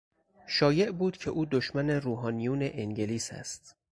شایع 0.47 0.91
بود 0.91 1.17
که 1.17 1.29
او 1.31 1.45
دشمن 1.45 1.89
روحانیون 1.89 2.59
انگلیس 2.61 3.31
است. 3.33 3.75